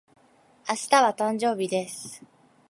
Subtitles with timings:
[0.67, 2.23] 明日は、誕生日です。